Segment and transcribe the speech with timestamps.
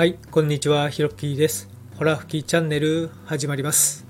[0.00, 1.68] はい、こんにちは、ひろっきーです。
[1.98, 4.06] ホラ吹きチャンネル始まります。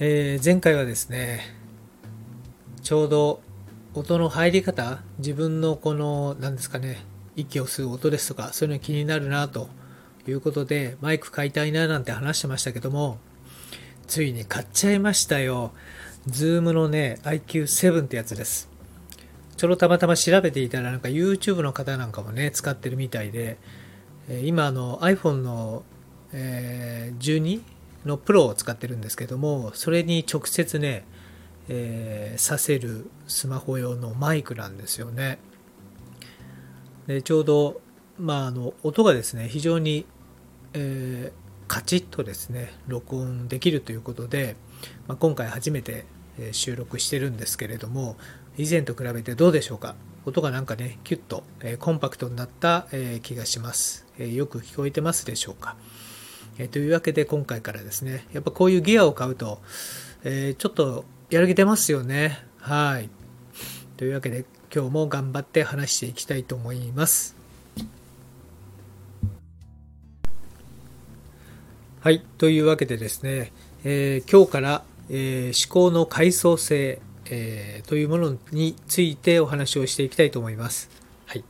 [0.00, 1.54] えー前回はですね、
[2.82, 3.40] ちょうど
[3.94, 7.06] 音の入り方、自分のこの、なんですかね、
[7.36, 9.68] 息を吸う音ですとか、そういうの気になるなと
[10.26, 13.18] いうことで、マイク買いたいななんて話してましたけども、
[14.08, 15.70] ついに買っちゃいましたよ。
[16.26, 18.73] ズームのね、IQ7 ってやつです。
[19.56, 23.58] ちょろたまたま調べていたらなんか YouTube の方なんかもね使ってるみたいで
[24.42, 25.82] 今あの iPhone の、
[26.32, 27.60] えー12
[28.06, 31.04] の Pro を使ってるんですけどもそれに直接ね、
[31.68, 35.38] えーさせるスマホ用のマイクなんですよね。
[37.06, 37.80] でちょうど、
[38.18, 40.06] まあ、あの音がですね非常に、
[40.72, 44.56] えーカチッとですね録音できるということで、
[45.08, 46.04] まあ、今回初めて
[46.52, 48.16] 収録してるんですけれども
[48.56, 49.94] 以前と比べてどうでしょうか？
[50.26, 55.76] 音がなんかねキュッと、えーコンパクトになった、えー気がします、えーよく聞こえてますでしょうか、
[56.58, 59.60] えーというわけで今回からですねやっぱこういうギアを買うと、
[60.22, 62.38] えーちょっとやる気出ますよね。
[62.58, 63.08] はい。
[63.96, 67.34] というわけで今日も頑張って話していきたいと思います。
[72.00, 72.22] はい。
[72.38, 73.52] というわけでですね、
[73.84, 80.90] えー今日から、えー思考の階層性、えーというものについてお話をしていきたいと思います。
[81.26, 81.44] はい。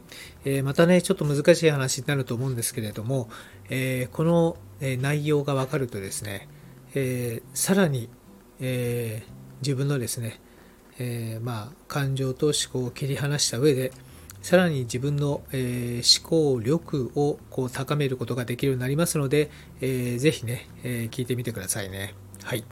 [0.44, 3.28] えーまたね、ちょっと難しい話になると思うんですけれども、
[3.70, 6.48] えーこの、え内容がわかるとですね、
[6.94, 8.08] えーさらに、
[8.60, 10.40] えー自分のですね、
[10.98, 13.92] えーまあ、感情と思考を切り離した上で、
[14.42, 22.14] さらに自分の、えー思考力をこう高めることができるようになりますので、えーぜひね、えー聞いてみてくださいね。
[22.42, 22.64] はい。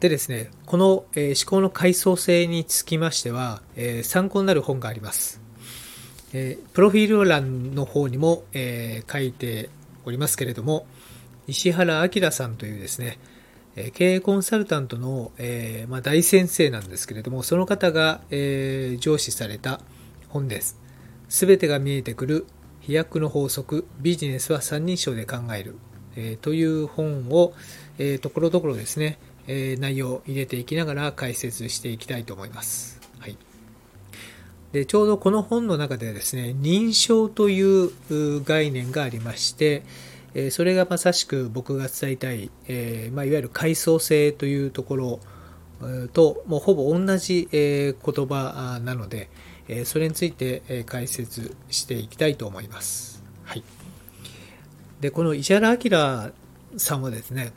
[0.00, 5.40] でですね、この、えー思考の階層性につきましては、えー参考になる本があります。
[6.32, 9.70] えープロフィール欄の方にも、え書いて
[10.04, 10.86] おりますけれども、
[11.48, 13.18] 石原明さんというですね、
[13.74, 19.80] え経営コンサルタントの、えまあ、大先生なんですけれども、その方が、え上司された
[20.28, 20.78] 本です。
[21.28, 22.46] すべてが見えてくる
[22.82, 25.74] 飛躍の法則、ビジネスは三人称で考える、
[26.14, 27.52] えという本を、
[27.98, 33.00] えーところどころですね、えー内容を入れていきながら解説していきたいと思います。
[33.18, 33.36] はい。
[34.72, 37.90] でちょうどこの本の中でですね認証という
[38.44, 39.82] 概念がありまして、
[40.34, 45.20] えそれがまさしく僕が伝えたい、えま、いわゆる階層性というところ
[46.12, 49.30] ともうほぼ同じ、え言葉なので、
[49.68, 53.22] えそれについて、え解説していきたいと思います。
[53.44, 53.64] はい、
[55.00, 56.32] でこの石原明
[56.76, 57.52] さんはですね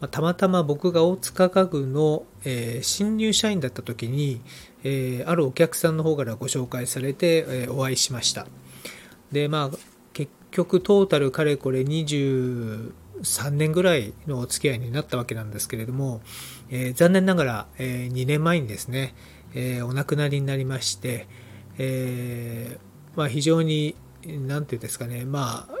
[0.00, 4.40] まあたまたま僕が大塚家具の、えー新入社員だった時に、
[4.84, 8.46] えーあるお客さんの方からご紹介されて、えーお会いしました。
[9.32, 9.78] で、まあ、
[10.12, 12.92] 結局トータルかれこれ23
[13.50, 16.20] 年ぐらいのお付き合いになったわけなんですけれども、
[16.70, 19.14] えー残念ながら、え2年前にですね、
[19.54, 21.26] えーお亡くなりになりまして、
[21.78, 25.76] えーまあ、非常に、なんていうんですかね、まあ、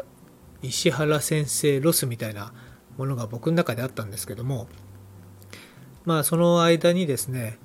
[0.62, 2.52] 石原先生ロスみたいな
[2.96, 4.66] ものが僕の中であったんですけども、
[6.04, 7.58] まあ、その間にですね、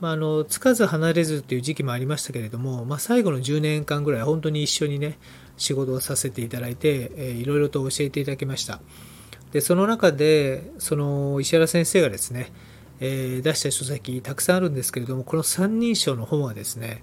[0.00, 5.18] まあ、あのつかず離れずという時期もありましたけれども、まあ、最後の10年間ぐらい本当に一緒にね
[5.56, 8.80] 仕事をさせていただいて、えーいろいろと教えていただきました。
[9.52, 12.52] でその中でその石原先生がですね、
[13.00, 17.02] え出した書籍たくさんあるんですけれどもこの三人称の本はですね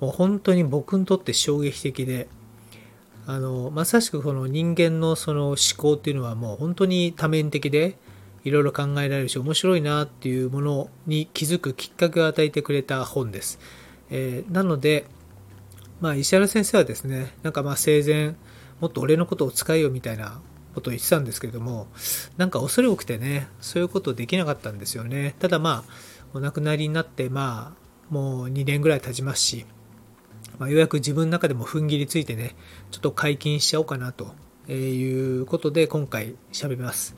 [0.00, 2.28] もう本当に僕にとって衝撃的で
[3.26, 7.96] あのまさしくこの人間のその思考っていうのはもう本当に多面的で
[8.44, 13.60] いろいろ考えられるし面白いなっていうものに気づくきっかけを与えてくれた本です、
[14.10, 15.06] えーなので、
[16.00, 18.34] まあ、石原先生はですねなんかまあ生前
[18.80, 20.40] もっと俺のことを使えよみたいな
[20.74, 21.86] ことを言ってたんですけれども
[22.36, 25.34] なんか恐れ多くてねそういうことできなかったんですよね。
[25.38, 25.92] ただまあ
[26.34, 29.66] お亡くなりになってまあもう2年ぐらい経ちますし
[30.58, 32.54] まあ、ようやく自分の中でも踏ん切りついてね、
[32.90, 34.34] ちょっと解禁しちゃおうかなと
[34.70, 37.16] いうことで今回喋ります。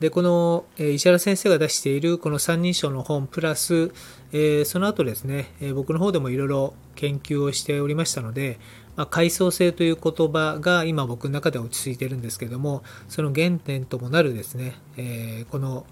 [0.00, 3.90] で、この、え石原先生が出しているこの三人称の本プラス、
[4.32, 8.60] えその後ですね、え僕の方でもいろいろ研究をしておりましたので、
[8.94, 15.84] まあ、階層性という言葉が今僕の中で落ち着いてるんですけども、その原点ともなるですね、えこの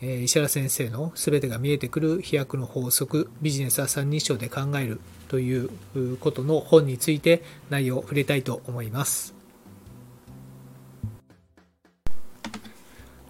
[0.00, 5.70] え石原先生の全てが見えてくる飛躍の法則ビジネスは三人称で考えるという
[6.20, 9.34] ことの本について内容を触れたいと思います。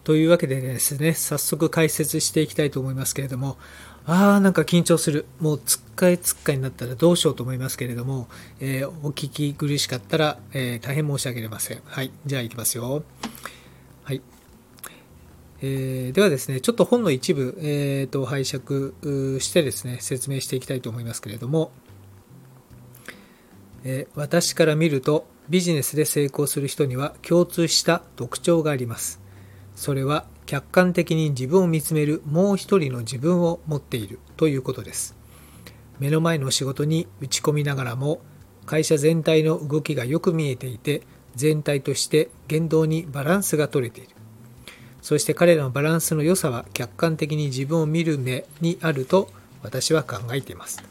[0.08, 3.58] というわけでですね、早速解説していきたいと思いますけれども、
[4.06, 5.26] あーなんか緊張する。
[5.38, 8.26] もうつっかえつっかえになったらどうしようと思いますけれども、
[8.58, 11.82] えー、お聞き苦しかったら、えー、大変申し訳ありません。
[11.84, 12.10] はい。
[12.24, 13.02] じゃあ行きますよ。
[14.04, 14.22] はい。
[15.60, 21.72] えー、ではですね、ちょっと本の一部、えーと、拝借してですね、説明していきたいと思いますけれども、
[23.84, 29.20] えー、私から見るとビジネスで成功する人には共通した特徴があります。
[29.74, 35.16] それは客観的に自分を見つめるもう一人の自分を持っているということです。
[35.98, 38.20] 目の前の仕事に打ち込みながらも
[38.66, 41.02] 会社全体の動きがよく見えていて
[41.34, 44.17] 全体として言動にバランスが取れている。
[45.02, 49.30] そして彼らのバランスの良さは客観的に自分を見る目にあると
[49.62, 50.82] 私は考えています。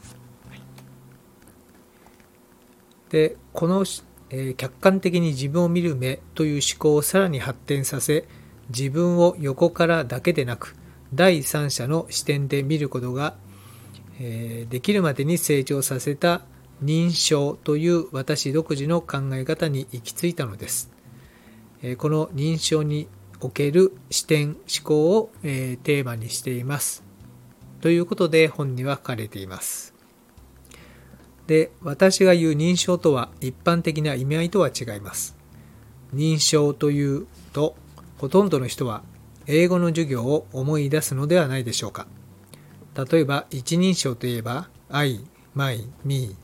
[3.09, 3.85] で、この、
[4.29, 8.25] えー、客観的に自分を見る目という思考をさらに発展させ、
[8.69, 10.75] 自分を横からだけでなく
[11.13, 13.35] 第三者の視点で見ることが、
[14.19, 16.41] えー、できるまでに成長させた
[16.83, 20.91] 認証という私独自の考え方に行き着いたのです。
[21.97, 23.07] この認証に
[23.41, 27.03] おける視点思考を、えー、テーマにしています。
[27.81, 29.93] ということで本には書かれています。
[31.45, 35.37] で、私が言う認証とは一般的な意味合いとは違います。
[36.13, 37.75] 認証というと
[38.17, 39.03] ほとんどの人は
[39.45, 42.07] 英語の授業を思い出すのではないでしょうか。
[43.11, 45.21] 例えば一人称といえば I,
[45.53, 46.35] my, me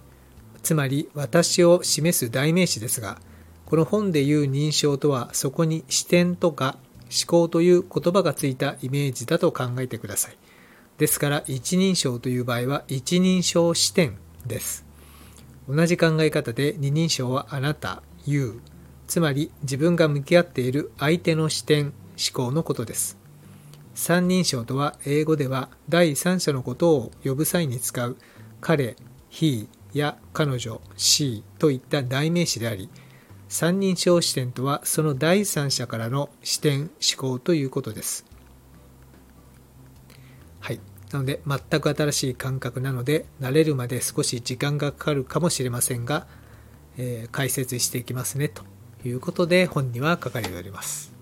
[0.62, 3.18] つまり私を示す代名詞ですが
[3.66, 6.78] この本で言う認証とはそこに視点とか
[7.14, 10.38] 思考という言葉がついたイメージだと考えてください。
[10.98, 14.86] ですから一人称という場合は一人称視点です。
[15.70, 18.62] 同じ考え方で二人称はあなた、you
[19.08, 21.94] つまり自分が向き合っている相手の視点、思
[22.34, 23.18] 考のことです。
[23.96, 28.18] 三人称とは英語では第三者のことを呼ぶ際に使う
[28.60, 28.96] 彼、
[29.30, 32.90] he や彼女、she といった代名詞であり、
[33.54, 38.26] 三人称視点とはその第三者からの視点、思考ということです。
[40.60, 40.80] はい。
[41.12, 46.26] なので、全く新しい感覚なので、慣れるまで少し時間がかかるかもしれませんが、
[46.98, 48.64] えー、解説していきますねと
[49.06, 51.14] いうことで本には書かれております。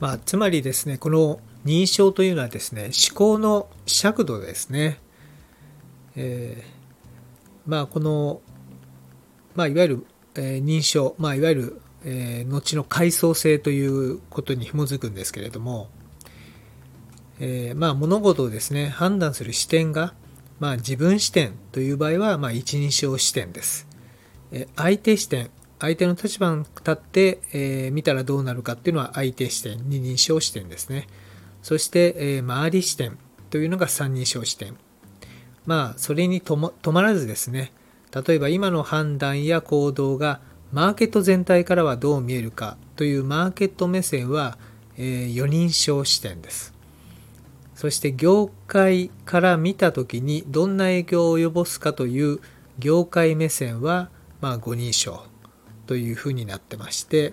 [0.00, 5.00] まあ、つまりですね、この認証というのはですね、思考の尺度ですね。
[6.14, 8.42] えー、まあ、この、
[9.54, 15.88] まあ、いわゆる、えー、認証、まあ、いわゆる、えー、後の階層性ということに紐づくんですけれども、
[17.40, 20.14] えー、まあ、物事をですね、判断する視点が、
[20.60, 23.86] まあ、自分視点という場合は、まあ、一人称視点です。
[24.52, 31.08] え相手視点、相手の立場に立って、え、見たらどうなるかっていうのは相手視点、二人称視点ですね。
[31.62, 33.18] そして、え、周り視点
[33.50, 34.76] というのが三人称視点。
[35.66, 37.72] まあ、それにと止まらずですね、
[38.14, 40.40] 例えば今の判断や行動が
[40.72, 44.58] マーケット全体からはどう見えるかというマーケット目線は、
[44.96, 46.74] えー、4人称視点です。
[47.74, 52.40] そして業界から見た時にどんな影響を及ぼすかという
[52.78, 54.10] 業界目線は
[54.44, 55.24] まあ、5人称
[55.86, 57.32] というふうになってまして、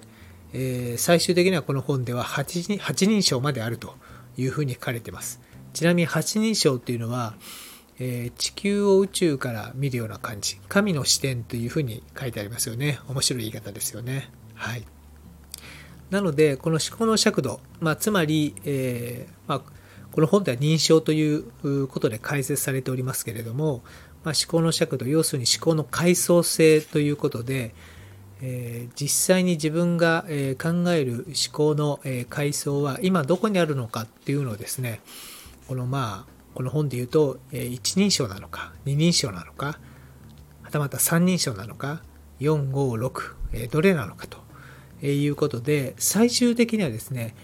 [0.54, 3.96] えー、最終的にはこの本では 8, 人8人称まであると
[4.38, 5.41] いうふうに書かれています。
[5.74, 7.34] ちなみに8人称っていうのは、
[8.03, 12.98] えー、地球を宇宙から見るような感じ、神の視点というふうに書いてありますよね。
[13.08, 14.31] 面白い言い方ですよね。
[14.55, 14.84] はい。
[16.10, 19.62] なので、この思考の尺度、まあ、つまり、えー、まあ、
[20.12, 23.84] この本では認証ということで解説されておりますけれども、
[24.24, 27.75] まあ、思考の尺度要するに思考の階層性ということで、
[28.41, 35.01] えー、実際に自分が、え、考える思考の、え、階層は今どこにあるのかっていうのをですね
[35.67, 39.79] このまあこの本で言うと、え一人称なのか二人称なのか
[40.63, 42.01] はたまた三人称なのか
[42.39, 44.39] 456、どれなのかと
[45.05, 47.36] いうことで最終的にはですね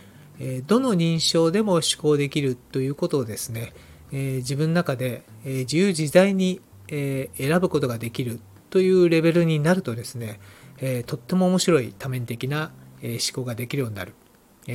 [0.68, 3.74] どの認証でも思考できるということをですね
[4.12, 10.40] 自分の中で自由自在に、選ぶことができるというレベルになるとですね、
[11.06, 12.72] とっても面白い多面的な、
[13.02, 14.14] え、思考ができるようになる、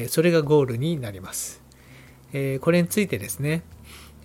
[0.08, 1.62] それがゴールになります、
[2.60, 3.62] これについてですね、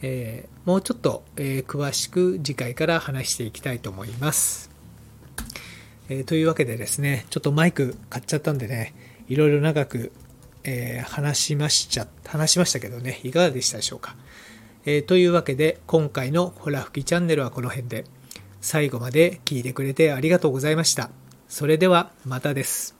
[0.02, 4.70] えもうちょっと、え詳しく次回から話していきたいと思います、
[6.10, 8.94] えというわけでですねちょっとマイク買っちゃったんでね
[9.28, 10.12] いろいろ長く、
[10.64, 14.16] え話しましちゃ話しましたけどねいかがでしたでしょうか
[14.86, 18.06] え、というわけで今回のホラ吹きチャンネルはこの辺で
[18.62, 21.10] 最後まで聞いてくれてありがとうございました。
[21.48, 22.97] それではまたです。